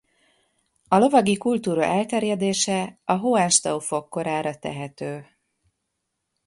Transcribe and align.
A 0.87 0.97
lovagi 0.97 1.37
kultúra 1.37 1.83
elterjedése 1.83 2.99
a 3.05 3.13
Hohenstaufok 3.13 4.09
korára 4.09 4.57
tehető. 4.59 5.37